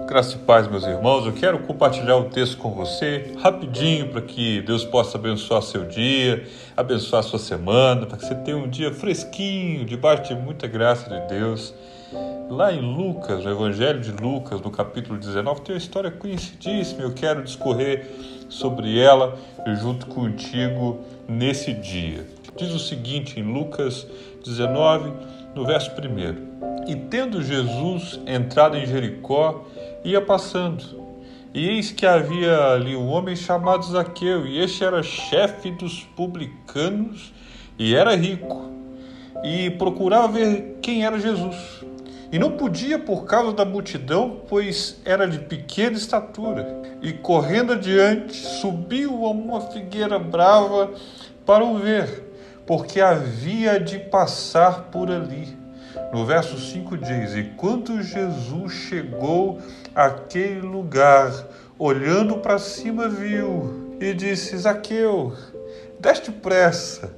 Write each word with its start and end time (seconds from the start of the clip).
Graça 0.00 0.36
e 0.36 0.38
paz, 0.40 0.68
meus 0.68 0.84
irmãos. 0.84 1.26
Eu 1.26 1.32
quero 1.32 1.58
compartilhar 1.60 2.16
um 2.16 2.28
texto 2.28 2.56
com 2.56 2.70
você, 2.70 3.34
rapidinho, 3.38 4.08
para 4.08 4.22
que 4.22 4.60
Deus 4.62 4.84
possa 4.84 5.18
abençoar 5.18 5.62
seu 5.62 5.86
dia, 5.86 6.46
abençoar 6.76 7.22
sua 7.22 7.38
semana, 7.38 8.06
para 8.06 8.16
que 8.16 8.26
você 8.26 8.34
tenha 8.34 8.56
um 8.56 8.68
dia 8.68 8.92
fresquinho, 8.92 9.84
debaixo 9.84 10.34
de 10.34 10.40
muita 10.40 10.66
graça 10.66 11.08
de 11.08 11.28
Deus. 11.28 11.74
Lá 12.50 12.72
em 12.72 12.80
Lucas, 12.80 13.44
no 13.44 13.50
Evangelho 13.50 14.00
de 14.00 14.10
Lucas, 14.10 14.60
no 14.60 14.70
capítulo 14.70 15.18
19, 15.18 15.60
tem 15.62 15.74
uma 15.74 15.78
história 15.78 16.10
conhecidíssima. 16.10 17.02
Eu 17.02 17.12
quero 17.12 17.42
discorrer 17.42 18.06
sobre 18.48 18.98
ela 18.98 19.38
junto 19.80 20.06
contigo 20.06 21.00
nesse 21.28 21.72
dia. 21.72 22.26
Diz 22.56 22.70
o 22.72 22.78
seguinte 22.78 23.40
em 23.40 23.42
Lucas 23.42 24.06
19, 24.44 25.12
no 25.54 25.64
verso 25.64 25.90
1: 25.90 26.71
E 26.86 26.96
tendo 26.96 27.42
Jesus 27.42 28.20
entrado 28.26 28.76
em 28.76 28.86
Jericó, 28.86 29.64
ia 30.04 30.20
passando. 30.20 31.02
E 31.54 31.68
eis 31.68 31.92
que 31.92 32.06
havia 32.06 32.72
ali 32.72 32.96
um 32.96 33.08
homem 33.08 33.36
chamado 33.36 33.84
Zaqueu, 33.84 34.46
e 34.46 34.58
este 34.58 34.82
era 34.82 35.02
chefe 35.02 35.70
dos 35.70 36.02
publicanos 36.16 37.32
e 37.78 37.94
era 37.94 38.16
rico, 38.16 38.70
e 39.44 39.70
procurava 39.70 40.28
ver 40.28 40.78
quem 40.80 41.04
era 41.04 41.18
Jesus. 41.18 41.56
E 42.32 42.38
não 42.38 42.52
podia 42.52 42.98
por 42.98 43.26
causa 43.26 43.52
da 43.52 43.64
multidão, 43.64 44.40
pois 44.48 44.98
era 45.04 45.28
de 45.28 45.38
pequena 45.40 45.96
estatura. 45.96 46.80
E 47.02 47.12
correndo 47.12 47.74
adiante, 47.74 48.34
subiu 48.34 49.26
a 49.26 49.30
uma 49.30 49.60
figueira 49.60 50.18
brava 50.18 50.90
para 51.44 51.62
o 51.62 51.76
ver, 51.76 52.32
porque 52.66 53.00
havia 53.00 53.78
de 53.78 53.98
passar 53.98 54.84
por 54.84 55.10
ali. 55.10 55.61
No 56.12 56.24
verso 56.24 56.58
5 56.58 56.96
diz: 56.98 57.34
E 57.34 57.44
quando 57.56 58.02
Jesus 58.02 58.72
chegou 58.72 59.60
àquele 59.94 60.60
lugar, 60.60 61.32
olhando 61.78 62.38
para 62.38 62.58
cima, 62.58 63.08
viu 63.08 63.96
e 64.00 64.14
disse: 64.14 64.56
Zaqueu, 64.56 65.34
deste 66.00 66.30
pressa, 66.30 67.14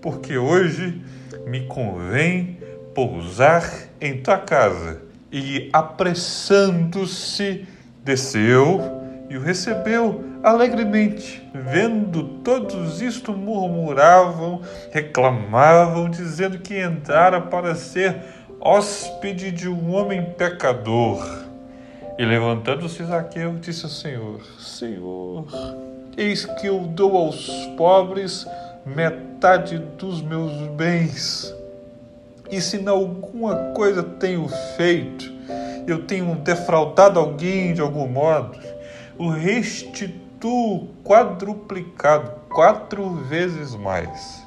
porque 0.00 0.38
hoje 0.38 1.02
me 1.46 1.66
convém 1.66 2.58
pousar 2.94 3.88
em 4.00 4.22
tua 4.22 4.38
casa. 4.38 5.02
E 5.32 5.68
apressando-se, 5.72 7.66
desceu 8.04 9.03
e 9.28 9.36
o 9.36 9.40
recebeu 9.40 10.24
alegremente. 10.42 11.42
Vendo 11.52 12.24
todos 12.44 13.00
isto, 13.00 13.32
murmuravam, 13.32 14.60
reclamavam, 14.90 16.10
dizendo 16.10 16.58
que 16.58 16.78
entrara 16.78 17.40
para 17.40 17.74
ser 17.74 18.16
hóspede 18.60 19.50
de 19.50 19.68
um 19.68 19.94
homem 19.94 20.24
pecador. 20.36 21.44
E 22.18 22.24
levantando-se 22.24 23.04
Zaqueu, 23.04 23.54
disse 23.60 23.84
ao 23.84 23.90
Senhor: 23.90 24.40
Senhor, 24.58 25.46
eis 26.16 26.44
que 26.44 26.66
eu 26.66 26.80
dou 26.80 27.16
aos 27.16 27.48
pobres 27.76 28.46
metade 28.86 29.78
dos 29.98 30.22
meus 30.22 30.52
bens. 30.68 31.54
E 32.50 32.60
se 32.60 32.76
em 32.76 32.88
alguma 32.88 33.72
coisa 33.72 34.02
tenho 34.02 34.46
feito, 34.76 35.32
eu 35.86 36.04
tenho 36.04 36.34
defraudado 36.36 37.18
alguém 37.18 37.74
de 37.74 37.80
algum 37.80 38.06
modo, 38.06 38.58
o 39.18 39.28
restituo 39.28 40.88
quadruplicado, 41.04 42.32
quatro 42.48 43.10
vezes 43.10 43.74
mais. 43.74 44.44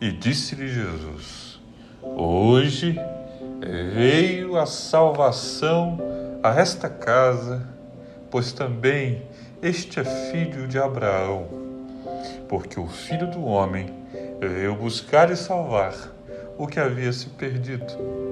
E 0.00 0.12
disse-lhe 0.12 0.68
Jesus: 0.68 1.60
Hoje 2.02 2.98
veio 3.94 4.56
a 4.56 4.66
salvação 4.66 5.98
a 6.42 6.54
esta 6.60 6.88
casa, 6.88 7.66
pois 8.30 8.52
também 8.52 9.22
este 9.60 10.00
é 10.00 10.04
filho 10.04 10.68
de 10.68 10.78
Abraão, 10.78 11.48
porque 12.48 12.78
o 12.78 12.86
filho 12.86 13.28
do 13.30 13.44
homem 13.44 13.92
veio 14.40 14.76
buscar 14.76 15.30
e 15.30 15.36
salvar 15.36 15.94
o 16.56 16.66
que 16.66 16.78
havia 16.78 17.12
se 17.12 17.28
perdido. 17.30 18.27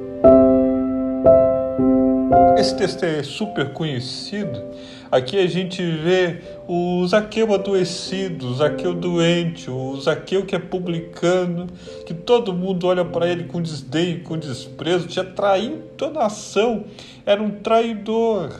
Esse 2.59 2.76
texto 2.76 3.04
é 3.04 3.22
super 3.22 3.72
conhecido. 3.72 4.62
Aqui 5.10 5.38
a 5.38 5.47
gente 5.47 5.81
vê 5.82 6.41
o 6.66 7.06
Zaqueu 7.06 7.54
adoecido, 7.54 8.48
o 8.48 8.54
Zaqueu 8.54 8.92
doente, 8.92 9.70
o 9.70 10.00
Zaqueu 10.00 10.44
que 10.44 10.56
é 10.56 10.59
publicano, 10.59 11.69
que 12.04 12.12
todo 12.12 12.53
mundo 12.53 12.86
olha 12.86 13.04
para 13.04 13.28
ele 13.28 13.44
com 13.44 13.62
desdém, 13.62 14.20
com 14.20 14.36
desprezo, 14.36 15.06
tinha 15.06 15.25
traído 15.25 15.78
toda 15.97 16.19
a 16.19 16.22
nação, 16.25 16.84
era 17.26 17.42
um 17.42 17.50
traidor, 17.50 18.53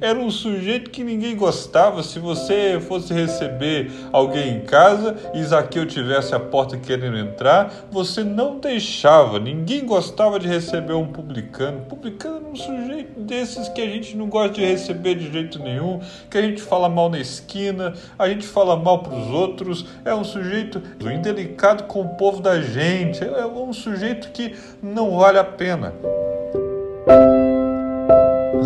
era 0.00 0.18
um 0.18 0.28
sujeito 0.28 0.90
que 0.90 1.04
ninguém 1.04 1.36
gostava. 1.36 2.02
Se 2.02 2.18
você 2.18 2.80
fosse 2.80 3.14
receber 3.14 3.92
alguém 4.12 4.56
em 4.56 4.60
casa 4.62 5.16
e 5.32 5.42
Zaqueu 5.44 5.86
tivesse 5.86 6.34
a 6.34 6.40
porta 6.40 6.76
querendo 6.76 7.16
entrar, 7.16 7.72
você 7.88 8.24
não 8.24 8.58
deixava, 8.58 9.38
ninguém 9.38 9.86
gostava 9.86 10.40
de 10.40 10.48
receber 10.48 10.94
um 10.94 11.06
publicano. 11.06 11.82
Publicano 11.82 12.48
é 12.48 12.50
um 12.50 12.56
sujeito 12.56 13.20
desses 13.20 13.68
que 13.68 13.80
a 13.80 13.86
gente 13.86 14.16
não 14.16 14.28
gosta 14.28 14.54
de 14.54 14.64
receber 14.64 15.14
de 15.14 15.30
jeito 15.30 15.60
nenhum, 15.60 16.00
que 16.28 16.36
a 16.36 16.42
gente 16.42 16.60
fala 16.60 16.88
mal 16.88 17.08
na 17.08 17.20
esquina, 17.20 17.94
a 18.18 18.28
gente 18.28 18.46
fala 18.46 18.76
mal 18.76 18.98
para 18.98 19.14
os 19.14 19.28
outros, 19.28 19.86
é 20.04 20.12
um 20.12 20.24
sujeito 20.24 20.82
indelicado 21.00 21.84
com 21.84 22.00
o 22.00 22.16
povo 22.16 22.42
da 22.42 22.60
gente, 22.60 23.22
é 23.22 23.46
um 23.46 23.72
sujeito 23.72 24.32
que 24.32 24.56
não 24.82 25.16
vale 25.18 25.38
a 25.38 25.44
pena. 25.44 25.94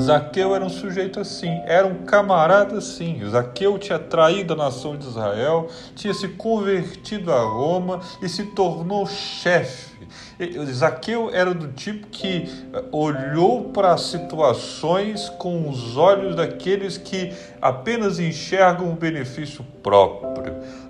Zaqueu 0.00 0.54
era 0.54 0.64
um 0.64 0.68
sujeito 0.68 1.20
assim, 1.20 1.60
era 1.66 1.86
um 1.86 2.04
camarada 2.04 2.78
assim. 2.78 3.20
Zaqueu 3.28 3.78
tinha 3.78 3.98
traído 3.98 4.54
a 4.54 4.56
nação 4.56 4.96
de 4.96 5.06
Israel, 5.06 5.68
tinha 5.94 6.14
se 6.14 6.28
convertido 6.28 7.32
a 7.32 7.42
Roma 7.42 8.00
e 8.22 8.28
se 8.28 8.44
tornou 8.46 9.06
chefe 9.06 9.90
Zaqueu 10.72 11.30
era 11.32 11.52
do 11.52 11.68
tipo 11.68 12.06
que 12.06 12.48
eh, 12.72 12.84
olhou 12.90 13.64
para 13.70 13.96
situações 13.98 15.28
com 15.28 15.68
os 15.68 15.96
olhos 15.96 16.34
daqueles 16.34 16.96
que 16.96 17.32
apenas 17.60 18.18
enxergam 18.18 18.90
o 18.90 18.96
benefício 18.96 19.64
próprio. 19.82 20.39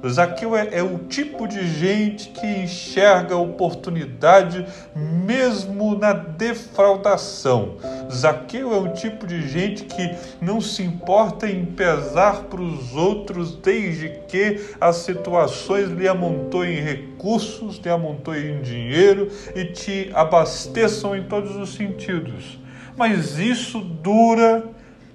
Zaqueu 0.08 0.56
é, 0.56 0.68
é 0.72 0.82
o 0.82 0.98
tipo 0.98 1.46
de 1.46 1.66
gente 1.66 2.30
que 2.30 2.46
enxerga 2.46 3.34
a 3.34 3.38
oportunidade 3.38 4.66
mesmo 4.94 5.96
na 5.96 6.12
defraudação. 6.12 7.76
Zaqueu 8.10 8.72
é 8.72 8.78
um 8.78 8.92
tipo 8.92 9.26
de 9.26 9.46
gente 9.48 9.84
que 9.84 10.14
não 10.40 10.60
se 10.60 10.82
importa 10.82 11.48
em 11.48 11.64
pesar 11.64 12.44
para 12.44 12.60
os 12.60 12.94
outros 12.96 13.54
desde 13.54 14.08
que 14.26 14.60
as 14.80 14.96
situações 14.96 15.90
lhe 15.90 16.08
amontoem 16.08 16.80
recursos, 16.80 17.76
lhe 17.76 17.90
amontoem 17.90 18.62
dinheiro 18.62 19.28
e 19.54 19.66
te 19.66 20.10
abasteçam 20.14 21.14
em 21.14 21.24
todos 21.24 21.54
os 21.56 21.74
sentidos. 21.74 22.58
Mas 22.96 23.38
isso 23.38 23.80
dura 23.80 24.64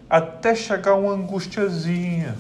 até 0.09 0.55
chegar 0.55 0.95
uma 0.95 1.13
angustiazinha, 1.13 2.35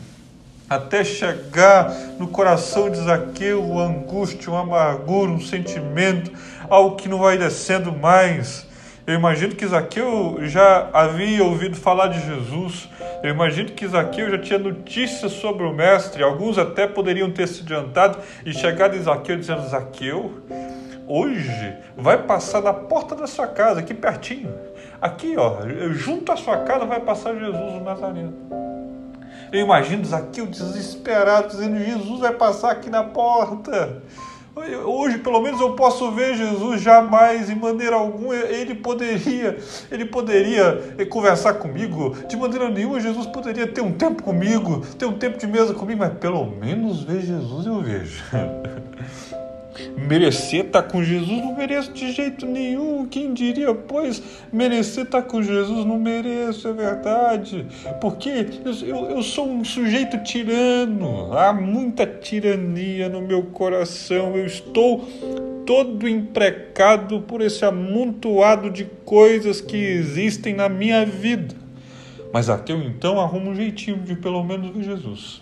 até 0.69 1.03
chegar 1.03 1.93
no 2.19 2.27
coração 2.27 2.89
de 2.89 2.97
Zaqueu 2.97 3.63
uma 3.63 3.83
angústia, 3.83 4.51
uma 4.51 4.61
amargura, 4.61 5.31
um 5.31 5.39
sentimento, 5.39 6.31
algo 6.69 6.95
que 6.95 7.07
não 7.07 7.19
vai 7.19 7.37
descendo 7.37 7.91
mais. 7.91 8.65
Eu 9.07 9.13
imagino 9.13 9.53
que 9.53 9.67
Zaqueu 9.67 10.39
já 10.41 10.89
havia 10.91 11.43
ouvido 11.43 11.75
falar 11.75 12.07
de 12.07 12.19
Jesus. 12.25 12.89
Eu 13.21 13.29
imagino 13.29 13.69
que 13.69 13.87
Zaqueu 13.87 14.31
já 14.31 14.39
tinha 14.39 14.57
notícias 14.57 15.31
sobre 15.33 15.63
o 15.63 15.71
Mestre. 15.71 16.23
Alguns 16.23 16.57
até 16.57 16.87
poderiam 16.87 17.29
ter 17.29 17.47
se 17.47 17.61
adiantado 17.61 18.17
e 18.43 18.51
chegado 18.51 18.95
em 18.95 19.01
Zaqueu 19.03 19.37
dizendo: 19.37 19.61
Zaqueu, 19.67 20.41
hoje 21.07 21.75
vai 21.95 22.23
passar 22.23 22.63
na 22.63 22.73
porta 22.73 23.15
da 23.15 23.27
sua 23.27 23.45
casa, 23.45 23.81
aqui 23.81 23.93
pertinho. 23.93 24.51
Aqui, 24.99 25.35
ó, 25.37 25.57
junto 25.91 26.31
à 26.31 26.35
sua 26.35 26.57
casa 26.63 26.85
vai 26.85 26.99
passar 26.99 27.35
Jesus 27.35 27.75
o 27.75 27.83
Nazareno. 27.83 28.74
Eu 29.55 29.61
imagino 29.61 30.03
Zaqueu 30.03 30.45
desesperado, 30.47 31.47
dizendo: 31.47 31.79
Jesus 31.79 32.19
vai 32.19 32.33
passar 32.33 32.71
aqui 32.71 32.89
na 32.89 33.05
porta. 33.05 34.03
Hoje, 34.85 35.17
pelo 35.19 35.41
menos, 35.41 35.61
eu 35.61 35.75
posso 35.75 36.11
ver 36.11 36.35
Jesus 36.35 36.81
jamais, 36.81 37.49
em 37.49 37.55
maneira 37.55 37.95
alguma, 37.95 38.35
ele 38.35 38.75
poderia, 38.75 39.57
ele 39.89 40.05
poderia 40.05 40.95
conversar 41.09 41.53
comigo. 41.53 42.15
De 42.27 42.35
maneira 42.35 42.69
nenhuma, 42.69 42.99
Jesus 42.99 43.27
poderia 43.27 43.65
ter 43.65 43.79
um 43.79 43.93
tempo 43.93 44.23
comigo, 44.23 44.85
ter 44.97 45.05
um 45.05 45.17
tempo 45.17 45.37
de 45.37 45.47
mesa 45.47 45.73
comigo, 45.73 45.99
mas 45.99 46.17
pelo 46.17 46.45
menos 46.45 47.03
ver 47.03 47.21
Jesus 47.21 47.65
eu 47.65 47.81
vejo. 47.81 48.23
Merecer 50.07 50.65
estar 50.65 50.83
com 50.83 51.03
Jesus 51.03 51.37
não 51.37 51.55
mereço 51.55 51.91
de 51.91 52.11
jeito 52.11 52.45
nenhum. 52.45 53.05
Quem 53.05 53.33
diria, 53.33 53.73
pois, 53.73 54.21
merecer 54.51 55.05
estar 55.05 55.23
com 55.23 55.41
Jesus 55.41 55.85
não 55.85 55.99
mereço, 55.99 56.67
é 56.67 56.73
verdade. 56.73 57.65
Porque 57.99 58.47
eu, 58.85 59.09
eu 59.09 59.23
sou 59.23 59.49
um 59.49 59.63
sujeito 59.63 60.21
tirano. 60.23 61.33
Há 61.33 61.51
muita 61.51 62.05
tirania 62.05 63.09
no 63.09 63.21
meu 63.21 63.43
coração. 63.43 64.35
Eu 64.35 64.45
estou 64.45 65.07
todo 65.65 66.07
imprecado 66.07 67.21
por 67.21 67.41
esse 67.41 67.65
amontoado 67.65 68.69
de 68.69 68.85
coisas 69.03 69.59
que 69.59 69.77
existem 69.77 70.53
na 70.53 70.69
minha 70.69 71.05
vida. 71.05 71.55
Mas 72.31 72.47
Zaqueu 72.47 72.81
então 72.81 73.19
arruma 73.19 73.51
um 73.51 73.55
jeitinho 73.55 73.97
de 73.99 74.15
pelo 74.15 74.43
menos 74.43 74.75
ver 74.75 74.83
Jesus. 74.83 75.41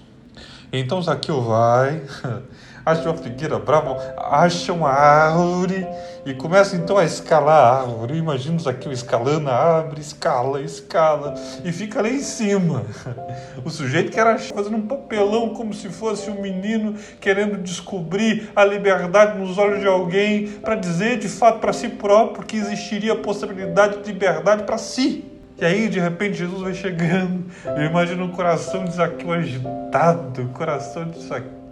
Então 0.71 1.01
Zaqueu 1.01 1.41
vai, 1.41 2.01
acha 2.85 3.09
uma 3.09 3.17
figueira 3.17 3.57
brava, 3.59 3.97
acha 4.17 4.73
uma 4.73 4.89
árvore 4.89 5.87
e 6.25 6.33
começa 6.33 6.75
então 6.75 6.97
a 6.97 7.03
escalar 7.03 7.55
a 7.55 7.79
árvore. 7.81 8.17
Imagina 8.17 8.59
Zaqueu 8.59 8.91
escalando 8.91 9.49
a 9.49 9.53
árvore, 9.53 10.01
escala, 10.01 10.61
escala 10.61 11.33
e 11.63 11.71
fica 11.71 12.01
lá 12.01 12.09
em 12.09 12.19
cima. 12.19 12.83
O 13.65 13.69
sujeito 13.69 14.11
que 14.11 14.19
era 14.19 14.37
fazendo 14.37 14.75
um 14.75 14.87
papelão 14.87 15.49
como 15.49 15.73
se 15.73 15.87
fosse 15.87 16.29
um 16.29 16.41
menino 16.41 16.95
querendo 17.21 17.57
descobrir 17.57 18.49
a 18.55 18.65
liberdade 18.65 19.39
nos 19.39 19.57
olhos 19.57 19.79
de 19.79 19.87
alguém 19.87 20.47
para 20.47 20.75
dizer 20.75 21.17
de 21.17 21.29
fato 21.29 21.59
para 21.59 21.71
si 21.71 21.87
próprio 21.87 22.45
que 22.45 22.57
existiria 22.57 23.13
a 23.13 23.15
possibilidade 23.15 23.99
de 23.99 24.11
liberdade 24.11 24.63
para 24.63 24.77
si. 24.77 25.25
E 25.57 25.63
aí, 25.63 25.87
de 25.87 25.99
repente, 25.99 26.39
Jesus 26.39 26.61
vai 26.61 26.73
chegando. 26.73 27.45
Eu 27.65 27.83
imagino 27.83 28.25
o 28.25 28.29
coração 28.29 28.83
de 28.83 28.95
Zaqueu 28.95 29.31
agitado, 29.31 30.41
o 30.41 30.49
coração 30.49 31.09
de 31.09 31.21
Zaqueu 31.21 31.62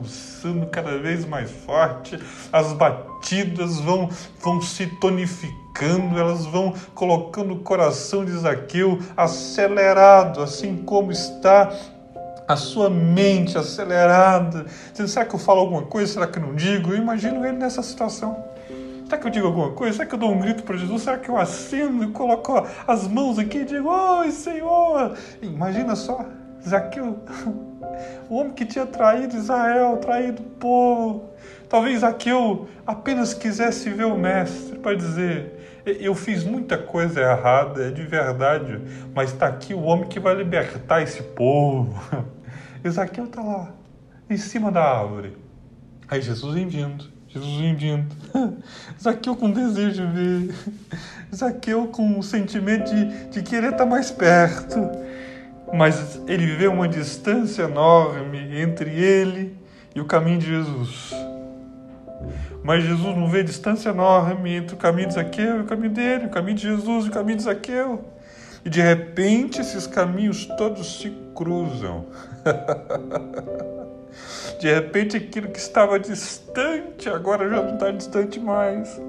pulsando 0.00 0.66
cada 0.66 0.98
vez 0.98 1.24
mais 1.26 1.50
forte. 1.50 2.18
As 2.52 2.72
batidas 2.72 3.78
vão, 3.80 4.08
vão 4.40 4.62
se 4.62 4.86
tonificando, 4.86 6.18
elas 6.18 6.46
vão 6.46 6.72
colocando 6.94 7.54
o 7.54 7.60
coração 7.60 8.24
de 8.24 8.32
Zaqueu 8.32 8.98
acelerado, 9.16 10.40
assim 10.42 10.76
como 10.76 11.10
está 11.10 11.70
a 12.46 12.56
sua 12.56 12.88
mente 12.88 13.58
acelerada. 13.58 14.66
Será 14.94 15.24
que 15.24 15.34
eu 15.34 15.38
falo 15.38 15.60
alguma 15.60 15.82
coisa? 15.82 16.12
Será 16.12 16.26
que 16.26 16.38
eu 16.38 16.42
não 16.42 16.54
digo? 16.54 16.92
Eu 16.92 16.96
imagino 16.96 17.44
ele 17.44 17.58
nessa 17.58 17.82
situação. 17.82 18.44
Será 19.04 19.18
que 19.18 19.26
eu 19.26 19.30
digo 19.30 19.46
alguma 19.46 19.72
coisa? 19.72 19.96
Será 19.96 20.06
que 20.08 20.14
eu 20.14 20.18
dou 20.18 20.32
um 20.32 20.38
grito 20.38 20.62
para 20.62 20.76
Jesus? 20.76 21.02
Será 21.02 21.18
que 21.18 21.28
eu 21.28 21.36
acendo 21.36 22.04
e 22.04 22.08
coloco 22.12 22.64
as 22.86 23.08
mãos 23.08 23.38
aqui 23.38 23.58
e 23.58 23.64
digo, 23.64 23.88
oi 23.88 24.30
Senhor? 24.30 25.16
Imagina 25.42 25.96
só, 25.96 26.24
Zaqueu, 26.66 27.18
o 28.28 28.36
homem 28.36 28.52
que 28.52 28.64
tinha 28.64 28.86
traído 28.86 29.36
Israel, 29.36 29.96
traído 29.98 30.42
o 30.42 30.44
povo. 30.44 31.30
Talvez 31.68 32.00
Zaqueu 32.00 32.68
apenas 32.86 33.32
quisesse 33.32 33.90
ver 33.90 34.04
o 34.04 34.18
mestre 34.18 34.78
para 34.78 34.96
dizer, 34.96 35.82
eu 35.84 36.14
fiz 36.14 36.44
muita 36.44 36.76
coisa 36.76 37.20
errada, 37.20 37.86
é 37.86 37.90
de 37.90 38.02
verdade, 38.02 38.80
mas 39.14 39.32
está 39.32 39.46
aqui 39.46 39.72
o 39.72 39.82
homem 39.82 40.08
que 40.08 40.18
vai 40.18 40.34
libertar 40.34 41.02
esse 41.02 41.22
povo. 41.22 41.94
E 42.82 42.88
Zaqueu 42.88 43.26
está 43.26 43.42
lá, 43.42 43.74
em 44.30 44.38
cima 44.38 44.72
da 44.72 44.82
árvore. 44.82 45.36
Aí 46.08 46.22
Jesus 46.22 46.54
vem 46.54 46.66
vindo. 46.66 47.04
Jesus 47.28 47.60
vem 47.60 47.76
vindo. 47.76 48.06
Zaqueu 49.00 49.36
com 49.36 49.50
desejo 49.50 50.06
de 50.06 50.12
ver. 50.12 50.54
Zaqueu 51.36 51.88
com 51.88 52.18
o 52.18 52.22
sentimento 52.22 52.92
de, 52.92 53.28
de 53.28 53.42
querer 53.42 53.72
estar 53.72 53.84
mais 53.84 54.10
perto. 54.10 54.80
Mas 55.72 56.20
ele 56.26 56.46
vê 56.56 56.66
uma 56.66 56.88
distância 56.88 57.62
enorme 57.62 58.60
entre 58.60 58.90
ele 58.90 59.56
e 59.94 60.00
o 60.00 60.04
caminho 60.04 60.38
de 60.38 60.46
Jesus. 60.46 61.12
Mas 62.62 62.84
Jesus 62.84 63.16
não 63.16 63.28
vê 63.28 63.42
distância 63.42 63.90
enorme 63.90 64.54
entre 64.54 64.74
o 64.74 64.78
caminho 64.78 65.08
de 65.08 65.14
Zaqueu 65.14 65.58
e 65.58 65.60
o 65.60 65.64
caminho 65.64 65.92
dele, 65.92 66.26
o 66.26 66.30
caminho 66.30 66.56
de 66.56 66.62
Jesus 66.62 67.06
e 67.06 67.08
o 67.08 67.12
caminho 67.12 67.38
de 67.38 67.44
Zaqueu. 67.44 68.04
E 68.64 68.68
de 68.68 68.80
repente 68.80 69.60
esses 69.60 69.86
caminhos 69.86 70.46
todos 70.58 71.00
se 71.00 71.10
cruzam. 71.34 72.06
De 74.60 74.70
repente, 74.70 75.16
aquilo 75.16 75.48
que 75.48 75.58
estava 75.58 75.98
distante 75.98 77.08
agora 77.08 77.48
já 77.48 77.62
não 77.62 77.74
está 77.74 77.90
distante 77.90 78.38
mais. 78.38 79.00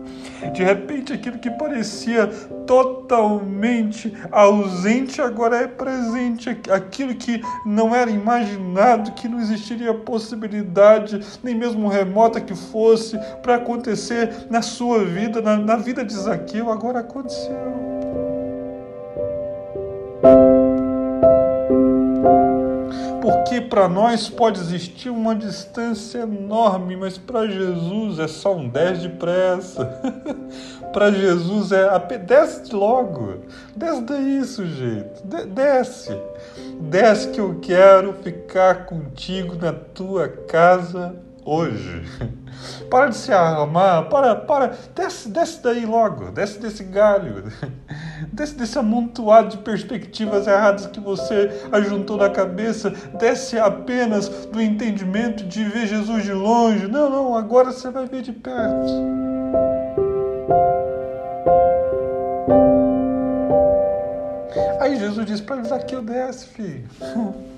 De 0.54 0.64
repente, 0.64 1.12
aquilo 1.12 1.40
que 1.40 1.52
parecia 1.52 2.26
totalmente 2.66 4.14
ausente 4.32 5.22
agora 5.22 5.58
é 5.58 5.68
presente. 5.68 6.50
Aquilo 6.72 7.14
que 7.16 7.42
não 7.66 7.94
era 7.94 8.10
imaginado, 8.10 9.12
que 9.12 9.28
não 9.28 9.42
existiria 9.42 9.94
possibilidade, 9.94 11.20
nem 11.44 11.54
mesmo 11.54 11.90
remota 11.90 12.40
que 12.40 12.56
fosse, 12.56 13.20
para 13.44 13.56
acontecer 13.56 14.48
na 14.50 14.62
sua 14.62 15.04
vida, 15.04 15.42
na, 15.42 15.58
na 15.58 15.76
vida 15.76 16.06
de 16.06 16.14
Zaqueu, 16.14 16.72
agora 16.72 17.02
aconteceu. 17.02 17.91
Para 23.62 23.88
nós 23.88 24.30
pode 24.30 24.60
existir 24.60 25.10
uma 25.10 25.36
distância 25.36 26.20
enorme, 26.20 26.96
mas 26.96 27.18
para 27.18 27.48
Jesus 27.48 28.20
é 28.20 28.28
só 28.28 28.56
um 28.56 28.68
10 28.68 29.04
depressa. 29.04 29.86
para 30.92 31.12
Jesus 31.12 31.72
é 31.72 31.88
desce 32.18 32.74
logo, 32.74 33.38
desce 33.76 34.02
daí, 34.02 34.44
sujeito, 34.44 35.22
desce, 35.48 36.18
desce 36.82 37.30
que 37.30 37.40
eu 37.40 37.60
quero 37.62 38.14
ficar 38.22 38.86
contigo 38.86 39.56
na 39.56 39.72
tua 39.72 40.28
casa 40.28 41.16
hoje. 41.46 42.04
Para 42.90 43.08
de 43.08 43.16
se 43.16 43.32
arrumar, 43.32 44.04
para, 44.04 44.36
para, 44.36 44.76
desce, 44.94 45.30
desce 45.30 45.64
daí 45.64 45.86
logo, 45.86 46.32
desce 46.32 46.60
desse 46.60 46.84
galho, 46.84 47.46
desce 48.32 48.56
desse 48.56 48.78
amontoado 48.78 49.50
de 49.50 49.58
perspectivas 49.58 50.48
erradas 50.48 50.86
que 50.88 51.00
você 51.00 51.50
ajuntou 51.72 52.18
na 52.18 52.30
cabeça, 52.30 52.92
desce 53.18 53.58
apenas 53.58 54.30
do 54.48 54.62
entendimento 54.62 55.44
de 55.44 55.64
ver 55.64 55.88
Jesus 55.88 56.24
de 56.24 56.34
longe. 56.34 56.88
Não, 56.88 57.10
não, 57.10 57.36
agora 57.36 57.72
você 57.72 57.90
vai 57.90 58.06
ver 58.06 58.22
de 58.22 58.32
perto. 58.32 58.92
Aí 64.80 64.98
Jesus 64.98 65.26
diz 65.26 65.42
para 65.42 65.64
Zaqueu, 65.64 66.02
desce, 66.02 66.48
filho. 66.48 66.84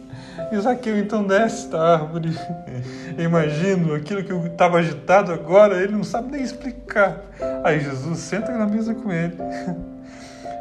Zaqueu 0.61 0.97
então 0.97 1.25
desce 1.25 1.67
da 1.69 1.93
árvore. 1.93 2.29
Imagino 3.17 3.93
aquilo 3.93 4.23
que 4.23 4.33
estava 4.47 4.79
agitado 4.79 5.31
agora, 5.31 5.81
ele 5.81 5.93
não 5.93 6.03
sabe 6.03 6.31
nem 6.31 6.43
explicar. 6.43 7.21
Aí 7.63 7.79
Jesus 7.79 8.19
senta 8.19 8.51
na 8.51 8.65
mesa 8.65 8.93
com 8.93 9.11
ele. 9.11 9.35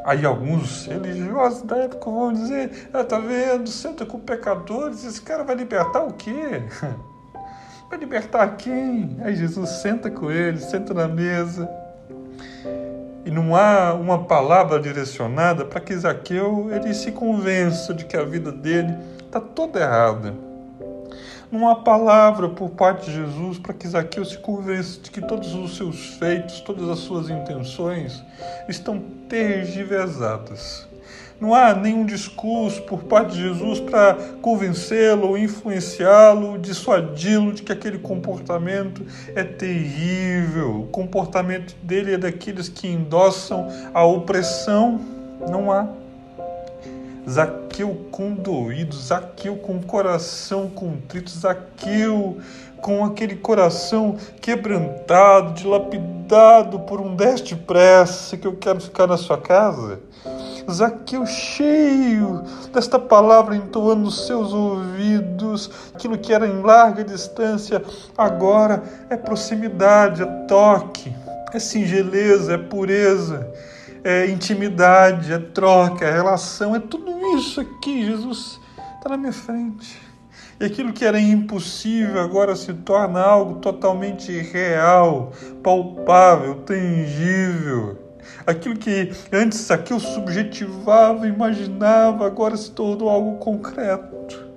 Aí 0.05 0.27
alguns 0.27 0.87
religiosos 0.87 1.63
da 1.63 1.77
época 1.77 2.11
vão 2.11 2.33
dizer: 2.33 2.89
ah, 2.93 3.05
tá 3.05 3.19
vendo, 3.19 3.69
senta 3.69 4.05
com 4.05 4.19
pecadores, 4.19 5.05
esse 5.05 5.21
cara 5.23 5.45
vai 5.45 5.55
libertar 5.55 6.03
o 6.03 6.13
quê? 6.13 6.63
Vai 7.89 7.99
libertar 7.99 8.57
quem? 8.57 9.19
Aí 9.21 9.37
Jesus 9.37 9.69
senta 9.69 10.11
com 10.11 10.31
ele, 10.31 10.57
senta 10.57 10.95
na 10.95 11.07
mesa. 11.07 11.69
E 13.23 13.31
não 13.31 13.55
há 13.55 13.93
uma 13.93 14.25
palavra 14.25 14.81
direcionada 14.81 15.67
para 15.67 15.79
que 15.79 15.95
Zaqueu 15.95 16.71
ele 16.73 16.95
se 16.95 17.13
convença 17.13 17.93
de 17.93 18.07
que 18.07 18.17
a 18.17 18.25
vida 18.25 18.51
dele 18.51 18.97
está 19.27 19.39
toda 19.39 19.79
errada. 19.79 20.35
Não 21.53 21.69
há 21.69 21.77
palavra 21.77 22.49
por 22.49 22.71
parte 22.71 23.11
de 23.11 23.17
Jesus 23.17 23.59
para 23.59 23.75
que 23.75 23.87
Zaqueu 23.87 24.25
se 24.25 24.39
convença 24.39 24.99
de 25.03 25.11
que 25.11 25.21
todos 25.21 25.55
os 25.55 25.77
seus 25.77 26.15
feitos, 26.15 26.63
todas 26.63 26.89
as 26.89 27.01
suas 27.01 27.29
intenções 27.29 28.25
estão 28.71 28.99
tergiversadas. 29.29 30.89
Não 31.39 31.55
há 31.55 31.75
nenhum 31.75 32.07
discurso 32.07 32.81
por 32.85 33.03
parte 33.03 33.35
de 33.35 33.43
Jesus 33.43 33.81
para 33.81 34.15
convencê-lo 34.41 35.29
ou 35.29 35.37
influenciá-lo, 35.37 36.57
dissuadi-lo 36.57 37.53
de 37.53 37.63
que 37.63 37.73
aquele 37.73 37.99
comportamento 37.99 39.05
é 39.37 39.45
terrível. 39.45 40.85
O 40.85 40.87
comportamento 40.87 41.77
dele 41.83 42.15
é 42.15 42.19
daqueles 42.19 42.71
que 42.71 42.89
endossam 42.89 43.69
a 43.93 44.03
opressão. 44.03 44.99
Não 45.51 45.71
há. 45.71 46.02
Zaqueu 47.29 48.07
condoído, 48.11 48.97
Zaqueu 48.97 49.57
com 49.57 49.81
coração 49.81 50.69
contrito, 50.69 51.31
Zaqueu 51.31 52.39
com 52.81 53.05
aquele 53.05 53.37
coração 53.37 54.17
quebrantado, 54.41 55.55
dilapidado 55.55 56.81
por 56.81 57.01
um 57.01 57.15
deste 57.15 57.55
pressa 57.55 58.37
que 58.37 58.47
eu 58.47 58.57
quero 58.57 58.81
ficar 58.81 59.07
na 59.07 59.17
sua 59.17 59.39
casa. 59.39 60.01
Zaqueu 60.69 61.25
cheio 61.25 62.43
desta 62.73 62.99
palavra 62.99 63.55
entoando 63.55 64.03
nos 64.03 64.27
seus 64.27 64.53
ouvidos, 64.53 65.71
aquilo 65.95 66.19
que 66.19 66.33
era 66.33 66.47
em 66.47 66.61
larga 66.61 67.05
distância, 67.05 67.83
agora 68.19 68.83
é 69.09 69.17
proximidade, 69.17 70.23
é 70.23 70.27
toque, 70.49 71.15
é 71.53 71.59
singeleza, 71.61 72.55
é 72.55 72.59
pureza 72.59 73.49
é 74.05 74.27
intimidade, 74.27 75.33
é 75.33 75.39
troca, 75.39 76.05
é 76.05 76.13
relação, 76.13 76.75
é 76.75 76.81
tudo 76.81 77.37
isso 77.37 77.61
aqui. 77.61 78.05
Jesus 78.05 78.61
está 78.97 79.11
na 79.11 79.17
minha 79.17 79.33
frente. 79.33 80.01
E 80.61 80.65
aquilo 80.65 80.93
que 80.93 81.05
era 81.05 81.21
impossível 81.21 82.21
agora 82.21 82.55
se 82.55 82.73
torna 82.73 83.21
algo 83.21 83.61
totalmente 83.61 84.31
real, 84.33 85.33
palpável, 85.63 86.57
tangível. 86.57 87.99
Aquilo 88.47 88.77
que 88.77 89.13
antes 89.33 89.71
aqui 89.71 89.93
eu 89.93 90.01
subjetivava, 90.01 91.27
imaginava, 91.27 92.27
agora 92.27 92.57
se 92.57 92.71
tornou 92.71 93.09
algo 93.09 93.39
concreto. 93.39 94.52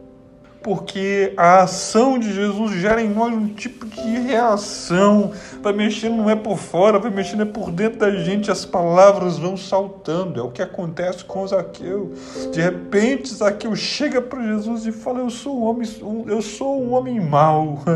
Porque 0.66 1.32
a 1.38 1.62
ação 1.62 2.18
de 2.18 2.34
Jesus 2.34 2.72
gera 2.82 3.00
em 3.00 3.08
nós 3.08 3.32
um 3.32 3.50
tipo 3.50 3.86
de 3.86 4.02
reação. 4.02 5.32
Vai 5.62 5.74
mexendo 5.74 6.16
não 6.16 6.28
é 6.28 6.36
por 6.36 6.58
fora, 6.58 6.98
vai 6.98 7.12
mexendo 7.12 7.44
é 7.44 7.46
por 7.46 7.70
dentro 7.70 8.00
da 8.00 8.10
gente, 8.10 8.50
as 8.50 8.66
palavras 8.66 9.38
vão 9.38 9.56
saltando. 9.56 10.40
É 10.40 10.44
o 10.44 10.50
que 10.50 10.64
acontece 10.64 11.24
com 11.24 11.46
Zaqueu. 11.46 12.14
De 12.52 12.60
repente, 12.60 13.32
Zaqueu 13.32 13.76
chega 13.76 14.20
para 14.20 14.42
Jesus 14.44 14.88
e 14.88 14.92
fala: 14.92 15.20
Eu 15.20 15.30
sou 15.30 15.56
um 15.56 15.66
homem, 15.66 15.88
eu 16.26 16.42
sou 16.42 16.82
um 16.82 16.96
homem 16.96 17.22
mau. 17.22 17.84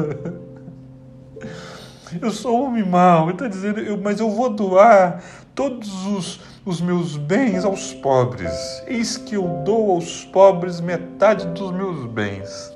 Eu 2.19 2.31
sou 2.31 2.59
um 2.59 2.65
homem 2.65 2.83
mau. 2.83 3.25
Ele 3.25 3.33
está 3.33 3.47
dizendo, 3.47 3.79
eu, 3.79 3.95
mas 3.95 4.19
eu 4.19 4.31
vou 4.31 4.49
doar 4.49 5.21
todos 5.59 6.05
os, 6.05 6.39
os 6.65 6.79
meus 6.79 7.17
bens 7.17 7.65
aos 7.65 7.93
pobres. 7.93 8.81
Eis 8.87 9.17
que 9.17 9.35
eu 9.35 9.61
dou 9.65 9.91
aos 9.91 10.23
pobres 10.23 10.79
metade 10.79 11.45
dos 11.47 11.69
meus 11.73 12.05
bens. 12.05 12.73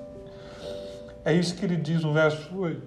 É 1.24 1.32
isso 1.32 1.56
que 1.56 1.64
ele 1.64 1.78
diz 1.78 2.04
no 2.04 2.12
verso 2.12 2.54
8. 2.54 2.84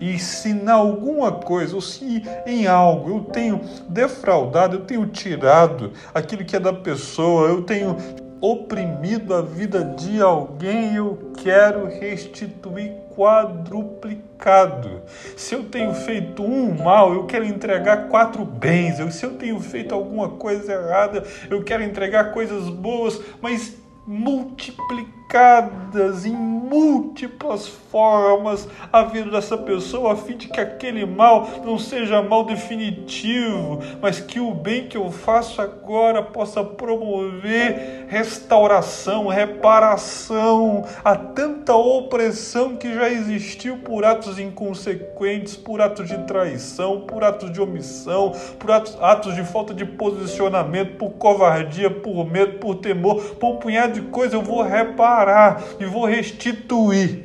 E 0.00 0.18
se 0.18 0.54
na 0.54 0.72
alguma 0.72 1.30
coisa, 1.30 1.74
ou 1.74 1.82
se 1.82 2.22
em 2.46 2.66
algo 2.66 3.10
eu 3.10 3.20
tenho 3.24 3.60
defraudado, 3.86 4.76
eu 4.76 4.80
tenho 4.86 5.06
tirado 5.08 5.92
aquilo 6.14 6.42
que 6.42 6.56
é 6.56 6.60
da 6.60 6.72
pessoa, 6.72 7.48
eu 7.48 7.60
tenho 7.60 7.94
oprimido 8.40 9.34
a 9.34 9.42
vida 9.42 9.84
de 9.84 10.22
alguém, 10.22 10.94
eu 10.94 11.32
quero 11.36 11.86
restituir 11.86 12.92
quadruplicado. 13.14 15.02
Se 15.36 15.54
eu 15.54 15.64
tenho 15.64 15.94
feito 15.94 16.42
um 16.42 16.72
mal, 16.82 17.12
eu 17.14 17.24
quero 17.26 17.44
entregar 17.44 18.08
quatro 18.08 18.44
bens. 18.44 18.98
Se 19.14 19.24
eu 19.24 19.34
tenho 19.34 19.60
feito 19.60 19.94
alguma 19.94 20.30
coisa 20.30 20.72
errada, 20.72 21.24
eu 21.50 21.62
quero 21.62 21.82
entregar 21.82 22.32
coisas 22.32 22.68
boas, 22.68 23.20
mas 23.40 23.81
multiplicadas 24.06 26.26
em 26.26 26.32
múltiplas 26.32 27.66
formas 27.66 28.68
a 28.92 29.02
vida 29.02 29.30
dessa 29.30 29.56
pessoa, 29.56 30.12
a 30.12 30.16
fim 30.16 30.36
de 30.36 30.48
que 30.48 30.60
aquele 30.60 31.06
mal 31.06 31.48
não 31.64 31.78
seja 31.78 32.20
mal 32.22 32.44
definitivo, 32.44 33.78
mas 34.00 34.20
que 34.20 34.40
o 34.40 34.52
bem 34.52 34.88
que 34.88 34.96
eu 34.96 35.10
faço 35.10 35.62
agora 35.62 36.22
possa 36.22 36.62
promover 36.62 38.06
restauração, 38.08 39.26
reparação 39.26 40.84
a 41.04 41.16
tanta 41.16 41.74
opressão 41.74 42.76
que 42.76 42.94
já 42.94 43.08
existiu 43.08 43.78
por 43.78 44.04
atos 44.04 44.38
inconsequentes, 44.38 45.56
por 45.56 45.80
atos 45.80 46.08
de 46.08 46.18
traição, 46.24 47.02
por 47.02 47.24
atos 47.24 47.52
de 47.52 47.60
omissão, 47.60 48.32
por 48.58 48.70
atos, 48.70 48.96
atos 49.00 49.34
de 49.34 49.44
falta 49.44 49.72
de 49.72 49.84
posicionamento, 49.84 50.96
por 50.96 51.12
covardia, 51.12 51.90
por 51.90 52.30
medo, 52.30 52.58
por 52.58 52.76
temor, 52.76 53.20
por 53.36 53.54
um 53.54 53.56
punhado 53.56 53.91
de 53.92 54.02
coisa 54.02 54.36
eu 54.36 54.42
vou 54.42 54.62
reparar 54.62 55.62
e 55.78 55.84
vou 55.84 56.06
restituir. 56.06 57.24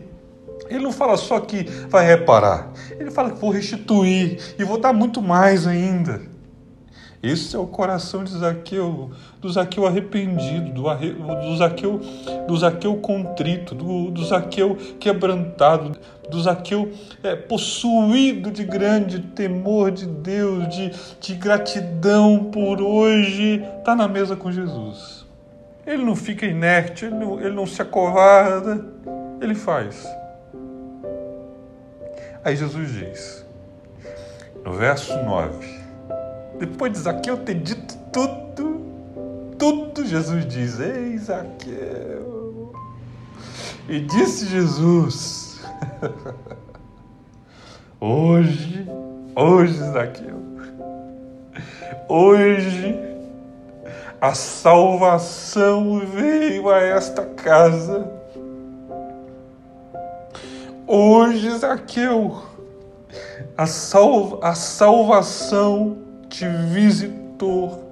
Ele 0.70 0.84
não 0.84 0.92
fala 0.92 1.16
só 1.16 1.40
que 1.40 1.64
vai 1.88 2.06
reparar, 2.06 2.72
ele 3.00 3.10
fala 3.10 3.32
que 3.32 3.40
vou 3.40 3.52
restituir 3.52 4.56
e 4.60 4.64
vou 4.64 4.78
dar 4.78 4.92
muito 4.94 5.22
mais 5.22 5.66
ainda. 5.66 6.22
Esse 7.22 7.56
é 7.56 7.60
o 7.60 7.66
coração 7.66 8.24
de 8.24 8.32
Zaqueu, 8.32 9.12
do 9.42 9.50
Zaqueu 9.52 9.88
arrependido, 9.88 10.72
do, 10.72 10.88
arre, 10.88 11.14
do, 11.14 11.58
Zaqueu, 11.58 12.00
do 12.48 12.56
Zaqueu 12.56 12.96
contrito, 12.98 13.74
do, 13.74 14.12
do 14.12 14.24
Zaqueu 14.24 14.78
quebrantado, 15.00 15.98
do 16.30 16.42
Zaqueu 16.42 16.92
é, 17.24 17.36
possuído 17.36 18.52
de 18.52 18.64
grande 18.64 19.20
temor 19.20 19.92
de 19.92 20.06
Deus, 20.06 20.70
de, 20.70 20.92
de 21.20 21.34
gratidão 21.34 22.52
por 22.52 22.82
hoje, 22.82 23.64
está 23.80 23.96
na 23.96 24.08
mesa 24.08 24.36
com 24.36 24.52
Jesus. 24.52 25.26
Ele 25.88 26.03
não 26.03 26.17
fica 26.17 26.46
inerte, 26.46 27.06
ele 27.06 27.15
não, 27.15 27.39
ele 27.39 27.56
não 27.56 27.65
se 27.65 27.82
acovarda, 27.82 28.86
ele 29.39 29.56
faz. 29.56 30.06
Aí 32.44 32.58
Jesus 32.58 32.91
diz, 32.91 33.46
no 34.65 34.74
verso 34.74 35.17
9: 35.24 35.65
Depois 36.60 36.91
de 36.91 37.00
Zaqueu 37.00 37.38
ter 37.38 37.56
dito 37.56 37.96
tudo, 38.12 38.82
tudo, 39.58 40.06
Jesus 40.06 40.46
diz: 40.46 40.77
Ei, 40.82 41.17
Zaqueu. 41.17 42.74
E 43.88 44.01
disse 44.01 44.46
Jesus: 44.46 45.62
Hoje, 47.98 48.86
hoje, 49.34 49.74
Zaqueu, 49.74 50.38
hoje 52.10 53.17
a 54.20 54.34
salvação 54.34 56.00
veio 56.00 56.70
a 56.70 56.80
esta 56.80 57.24
casa. 57.24 58.12
Hoje, 60.88 61.52
Zaqueu, 61.58 62.42
a, 63.58 63.66
salva, 63.66 64.40
a 64.42 64.56
salvação 64.56 65.98
te 66.30 66.48
visitou. 66.48 67.84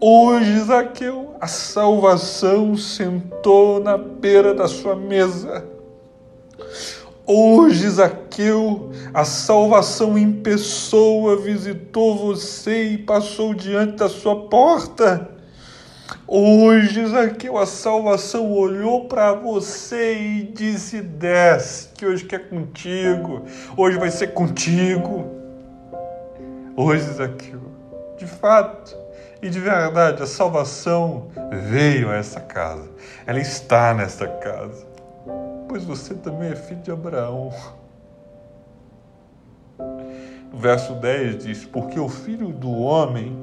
Hoje, 0.00 0.60
Zaqueu, 0.60 1.34
a 1.40 1.46
salvação 1.46 2.76
sentou 2.76 3.80
na 3.80 3.96
beira 3.96 4.54
da 4.54 4.68
sua 4.68 4.94
mesa. 4.94 5.64
Hoje, 7.28 7.90
Zaqueu, 7.90 8.92
a 9.12 9.24
salvação 9.24 10.16
em 10.16 10.30
pessoa 10.30 11.36
visitou 11.36 12.16
você 12.16 12.90
e 12.90 12.98
passou 12.98 13.52
diante 13.52 13.96
da 13.96 14.08
sua 14.08 14.48
porta. 14.48 15.28
Hoje, 16.24 17.04
Zaqueu, 17.04 17.58
a 17.58 17.66
salvação 17.66 18.52
olhou 18.52 19.08
para 19.08 19.32
você 19.32 20.14
e 20.14 20.42
disse: 20.44 21.00
Desce, 21.02 21.88
que 21.96 22.06
hoje 22.06 22.24
quer 22.24 22.48
contigo, 22.48 23.44
hoje 23.76 23.98
vai 23.98 24.12
ser 24.12 24.28
contigo. 24.28 25.26
Hoje, 26.76 27.02
Zaqueu, 27.12 27.60
de 28.16 28.26
fato 28.26 28.96
e 29.42 29.50
de 29.50 29.58
verdade, 29.58 30.22
a 30.22 30.26
salvação 30.26 31.26
veio 31.50 32.08
a 32.08 32.14
essa 32.14 32.38
casa, 32.38 32.88
ela 33.26 33.40
está 33.40 33.92
nesta 33.92 34.28
casa 34.28 34.85
pois 35.68 35.84
você 35.84 36.14
também 36.14 36.50
é 36.50 36.56
filho 36.56 36.80
de 36.80 36.90
Abraão. 36.90 37.52
Verso 40.52 40.94
10 40.94 41.44
diz: 41.44 41.64
Porque 41.64 41.98
o 41.98 42.08
filho 42.08 42.48
do 42.48 42.70
homem 42.70 43.36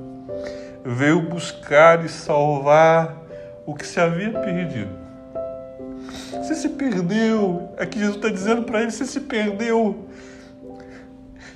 veio 0.83 1.21
buscar 1.21 2.03
e 2.03 2.09
salvar 2.09 3.15
o 3.65 3.73
que 3.73 3.85
se 3.85 3.99
havia 3.99 4.31
perdido. 4.31 5.03
Você 6.31 6.55
se 6.55 6.69
perdeu, 6.69 7.69
é 7.77 7.85
que 7.85 7.97
Jesus 7.99 8.17
está 8.17 8.29
dizendo 8.29 8.63
para 8.63 8.81
ele: 8.81 8.91
você 8.91 9.05
se 9.05 9.21
perdeu 9.21 10.07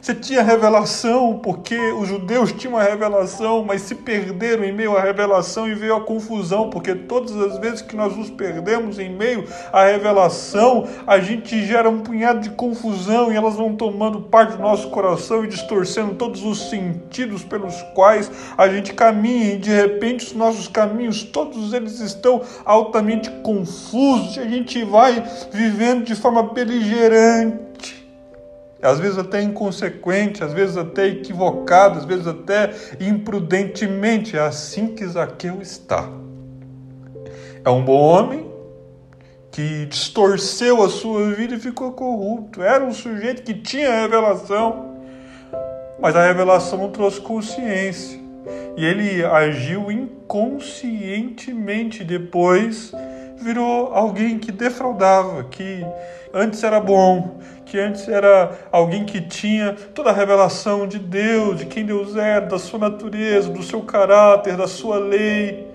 você 0.01 0.13
tinha 0.13 0.44
revelação, 0.44 1.39
porque 1.44 1.75
os 1.92 2.08
judeus 2.08 2.51
tinham 2.51 2.77
a 2.77 2.84
revelação, 2.84 3.63
mas 3.66 3.82
se 3.82 3.96
perderam 3.96 4.63
em 4.63 4.72
meio 4.72 4.96
à 4.96 5.01
revelação 5.01 5.68
e 5.68 5.74
veio 5.74 5.96
a 5.96 6.01
confusão, 6.01 6.70
porque 6.70 6.94
todas 6.94 7.36
as 7.36 7.58
vezes 7.58 7.82
que 7.82 7.96
nós 7.96 8.16
nos 8.16 8.30
perdemos 8.30 9.00
em 9.00 9.10
meio 9.10 9.44
à 9.74 9.86
revelação, 9.86 10.88
a 11.06 11.20
gente 11.20 11.66
gera 11.66 11.89
um 11.89 12.00
punhado 12.00 12.39
de 12.39 12.51
confusão 12.51 13.32
e 13.32 13.36
elas 13.36 13.56
vão 13.56 13.75
tomando 13.75 14.22
parte 14.22 14.56
do 14.56 14.62
nosso 14.62 14.89
coração 14.89 15.44
e 15.44 15.48
distorcendo 15.48 16.13
todos 16.16 16.44
os 16.44 16.70
sentidos 16.70 17.44
pelos 17.44 17.82
quais 17.94 18.32
a 18.58 18.70
gente 18.70 18.94
caminha. 18.94 19.56
E 19.56 19.58
de 19.58 19.72
repente 19.72 20.27
os 20.27 20.34
nossos 20.34 20.68
caminhos, 20.68 21.24
todos 21.24 21.74
eles 21.74 22.00
estão 22.00 22.42
altamente 22.63 23.30
confusos 23.42 24.38
e 24.38 24.39
a 24.39 24.48
gente 24.48 24.84
vai 24.84 25.24
vivendo 25.51 26.06
de 26.06 26.16
forma 26.16 26.44
beligerante 26.44 27.97
às 28.82 29.00
vezes 29.00 29.18
até 29.18 29.42
inconsequente, 29.42 30.44
às 30.44 30.52
vezes 30.54 30.78
até 30.78 31.08
equivocado, 31.08 31.98
às 32.00 32.06
vezes 32.06 32.28
até 32.28 32.72
imprudentemente. 33.00 34.38
É 34.38 34.42
assim 34.42 34.96
que 34.96 35.06
Zaqueu 35.06 35.62
está. 35.62 36.10
É 37.66 37.70
um 37.70 37.84
bom 37.84 38.00
homem 38.00 38.48
que 39.52 39.88
distorceu 39.88 40.84
a 40.84 40.90
sua 40.90 41.32
vida 41.32 41.56
e 41.56 41.60
ficou 41.60 41.92
corrupto. 41.94 42.62
Era 42.62 42.84
um 42.84 42.94
sujeito 42.94 43.42
que 43.42 43.56
tinha 43.56 44.02
revelação, 44.02 44.96
mas 46.00 46.16
a 46.16 46.24
revelação 46.24 46.78
não 46.78 46.92
trouxe 46.92 47.20
consciência. 47.20 48.20
E 48.78 48.86
ele 48.86 49.26
agiu 49.26 49.92
inconscientemente 49.92 52.04
depois 52.04 52.94
virou 53.39 53.94
alguém 53.94 54.39
que 54.39 54.51
defraudava, 54.51 55.44
que 55.44 55.86
antes 56.34 56.63
era 56.63 56.79
bom, 56.79 57.39
que 57.65 57.79
antes 57.79 58.08
era 58.08 58.51
alguém 58.72 59.06
que 59.06 59.22
tinha 59.22 59.74
toda 59.94 60.10
a 60.10 60.13
revelação 60.13 60.88
de 60.88 61.00
Deus, 61.00 61.60
de 61.60 61.65
quem 61.65 61.86
Deus 61.86 62.15
era, 62.15 62.46
da 62.46 62.58
sua 62.58 62.79
natureza, 62.79 63.50
do 63.50 63.62
seu 63.63 63.82
caráter, 63.82 64.56
da 64.56 64.67
sua 64.67 64.98
lei. 64.98 65.67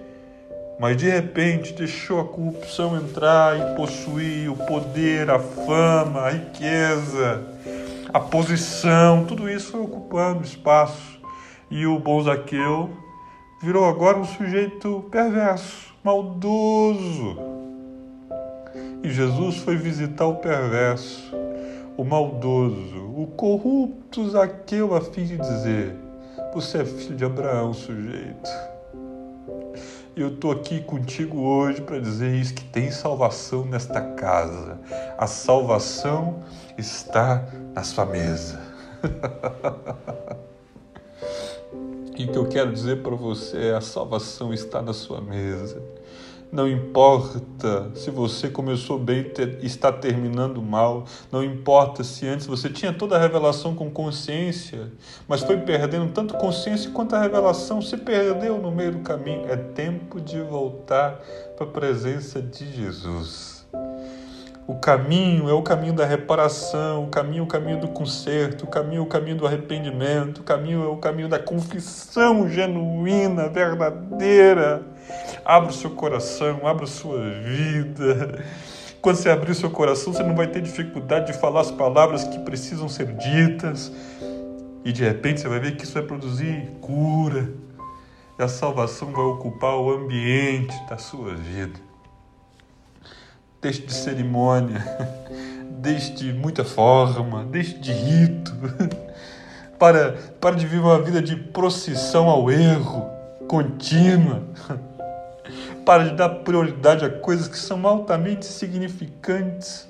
Mas 0.81 0.97
de 0.97 1.09
repente 1.09 1.73
deixou 1.73 2.21
a 2.21 2.25
corrupção 2.25 2.97
entrar 2.97 3.57
e 3.57 3.77
possuir 3.77 4.51
o 4.51 4.57
poder, 4.57 5.31
a 5.31 5.39
fama, 5.39 6.23
a 6.23 6.31
riqueza, 6.31 7.43
a 8.13 8.19
posição, 8.19 9.25
tudo 9.25 9.49
isso 9.49 9.73
foi 9.73 9.81
ocupando 9.81 10.43
espaço. 10.43 11.21
E 11.71 11.87
o 11.87 11.99
bom 11.99 12.23
Zaqueu 12.23 12.91
virou 13.63 13.85
agora 13.85 14.19
um 14.19 14.25
sujeito 14.25 15.05
perverso, 15.11 15.92
maldoso. 16.03 17.37
E 19.03 19.11
Jesus 19.11 19.59
foi 19.59 19.77
visitar 19.77 20.27
o 20.27 20.37
perverso, 20.37 21.35
o 21.97 22.05
maldoso, 22.05 23.13
o 23.17 23.27
corrupto 23.37 24.29
Zaqueu, 24.31 24.95
a 24.95 25.01
fim 25.01 25.25
de 25.25 25.37
dizer: 25.37 25.97
Você 26.55 26.79
é 26.79 26.85
filho 26.85 27.17
de 27.17 27.25
Abraão, 27.25 27.73
sujeito. 27.73 28.51
Eu 30.15 30.29
estou 30.29 30.53
aqui 30.53 30.81
contigo 30.81 31.41
hoje 31.41 31.81
para 31.81 31.99
dizer 31.99 32.35
isso: 32.35 32.55
que 32.55 32.65
tem 32.65 32.91
salvação 32.91 33.65
nesta 33.65 34.01
casa. 34.01 34.79
A 35.17 35.27
salvação 35.27 36.43
está 36.77 37.47
na 37.75 37.83
sua 37.83 38.07
mesa. 38.07 38.61
e 42.17 42.25
o 42.25 42.29
que 42.29 42.39
eu 42.39 42.47
quero 42.47 42.73
dizer 42.73 43.03
para 43.03 43.15
você 43.15 43.69
é: 43.69 43.75
a 43.75 43.81
salvação 43.81 44.53
está 44.53 44.83
na 44.83 44.93
sua 44.93 45.21
mesa. 45.21 45.83
Não 46.53 46.69
importa 46.69 47.91
se 47.95 48.11
você 48.11 48.51
começou 48.51 48.99
bem 48.99 49.25
e 49.63 49.67
está 49.67 49.91
terminando 49.91 50.61
mal. 50.61 51.07
Não 51.31 51.43
importa 51.43 52.05
se 52.05 52.29
antes 52.29 52.47
você 52.47 52.69
tinha 52.69 52.93
toda 52.93 53.17
a 53.17 53.19
revelação 53.19 53.75
com 53.75 53.91
consciência, 53.91 54.93
mas 55.27 55.43
foi 55.43 55.57
perdendo 55.57 56.13
tanto 56.13 56.35
consciência 56.35 56.91
quanto 56.91 57.17
a 57.17 57.23
revelação 57.23 57.81
se 57.81 57.97
perdeu 57.97 58.59
no 58.59 58.71
meio 58.71 58.93
do 58.93 58.99
caminho. 58.99 59.51
É 59.51 59.57
tempo 59.57 60.21
de 60.21 60.43
voltar 60.43 61.19
para 61.57 61.67
a 61.67 61.71
presença 61.71 62.43
de 62.43 62.71
Jesus. 62.71 63.52
O 64.65 64.77
caminho 64.77 65.49
é 65.49 65.53
o 65.53 65.61
caminho 65.61 65.93
da 65.93 66.07
reparação, 66.07 67.05
o 67.05 67.09
caminho 67.09 67.41
é 67.41 67.43
o 67.43 67.47
caminho 67.47 67.81
do 67.81 67.89
conserto, 67.89 68.63
o 68.63 68.67
caminho 68.69 69.01
é 69.01 69.03
o 69.03 69.07
caminho 69.07 69.37
do 69.37 69.45
arrependimento, 69.45 70.39
o 70.39 70.45
caminho 70.45 70.85
é 70.85 70.87
o 70.87 70.97
caminho 70.99 71.29
da 71.29 71.39
confissão 71.39 72.49
genuína, 72.49 73.49
verdadeira. 73.49 74.83
Abra 75.45 75.71
o 75.71 75.73
seu 75.73 75.91
coração, 75.91 76.65
abra 76.65 76.85
a 76.85 76.87
sua 76.87 77.19
vida. 77.41 78.45
Quando 79.01 79.17
você 79.17 79.31
abrir 79.31 79.51
o 79.51 79.55
seu 79.55 79.69
coração, 79.69 80.13
você 80.13 80.23
não 80.23 80.37
vai 80.37 80.47
ter 80.47 80.63
dificuldade 80.63 81.27
de 81.27 81.33
falar 81.33 81.63
as 81.63 81.73
palavras 81.73 82.23
que 82.23 82.39
precisam 82.39 82.89
ser 82.89 83.13
ditas. 83.17 83.91
E 84.85 84.93
de 84.93 85.03
repente 85.03 85.41
você 85.41 85.49
vai 85.49 85.59
ver 85.59 85.77
que 85.77 85.83
isso 85.83 85.95
vai 85.95 86.05
produzir 86.05 86.71
cura. 86.81 87.53
E 88.39 88.43
a 88.43 88.47
salvação 88.47 89.11
vai 89.11 89.25
ocupar 89.25 89.75
o 89.75 89.91
ambiente 89.91 90.75
da 90.89 90.99
sua 90.99 91.35
vida. 91.35 91.92
Deixe 93.63 93.81
de 93.81 93.95
cerimônia, 93.95 94.85
deixe 95.71 96.13
de 96.15 96.33
muita 96.33 96.65
forma, 96.65 97.45
deixe 97.45 97.75
de 97.75 97.93
rito. 97.93 98.53
Para, 99.79 100.13
para 100.41 100.55
de 100.55 100.67
viver 100.67 100.85
uma 100.85 101.01
vida 101.01 101.21
de 101.21 101.35
procissão 101.35 102.29
ao 102.29 102.51
erro 102.51 103.09
contínua. 103.49 104.43
Para 105.85 106.05
de 106.05 106.15
dar 106.15 106.29
prioridade 106.29 107.05
a 107.05 107.11
coisas 107.11 107.49
que 107.49 107.59
são 107.59 107.85
altamente 107.87 108.47
significantes 108.47 109.89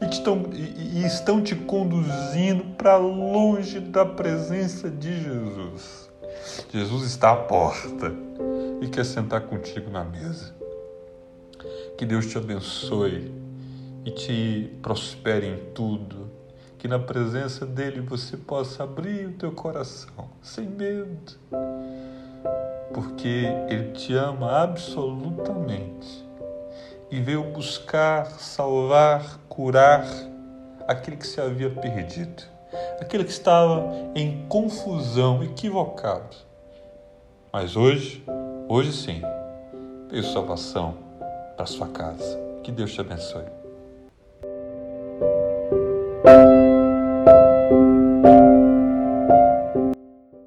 e, 0.00 0.06
estão, 0.06 0.46
e, 0.52 0.98
e 0.98 1.06
estão 1.06 1.40
te 1.40 1.54
conduzindo 1.54 2.64
para 2.76 2.96
longe 2.96 3.78
da 3.78 4.04
presença 4.04 4.90
de 4.90 5.22
Jesus. 5.22 6.10
Jesus 6.72 7.04
está 7.04 7.32
à 7.32 7.36
porta 7.36 8.12
e 8.80 8.88
quer 8.88 9.04
sentar 9.04 9.42
contigo 9.42 9.88
na 9.90 10.04
mesa. 10.04 10.57
Que 11.96 12.04
Deus 12.04 12.26
te 12.26 12.38
abençoe 12.38 13.32
e 14.04 14.10
te 14.10 14.70
prospere 14.82 15.46
em 15.46 15.72
tudo. 15.74 16.28
Que 16.78 16.86
na 16.86 16.98
presença 16.98 17.66
dele 17.66 18.00
você 18.00 18.36
possa 18.36 18.84
abrir 18.84 19.26
o 19.26 19.32
teu 19.32 19.52
coração 19.52 20.30
sem 20.42 20.66
medo 20.66 21.36
porque 22.92 23.46
Ele 23.68 23.92
te 23.92 24.14
ama 24.14 24.62
absolutamente 24.62 26.26
e 27.10 27.20
veio 27.20 27.44
buscar, 27.44 28.26
salvar, 28.26 29.38
curar 29.48 30.04
aquele 30.86 31.16
que 31.16 31.26
se 31.26 31.40
havia 31.40 31.70
perdido, 31.70 32.42
aquele 33.00 33.24
que 33.24 33.30
estava 33.30 33.84
em 34.14 34.46
confusão, 34.48 35.42
equivocado. 35.42 36.36
Mas 37.52 37.76
hoje, 37.76 38.24
hoje 38.68 38.92
sim, 38.92 39.22
veio 40.10 40.24
salvação 40.24 41.07
para 41.58 41.66
sua 41.66 41.88
casa. 41.88 42.38
Que 42.62 42.70
Deus 42.70 42.94
te 42.94 43.00
abençoe. 43.00 43.57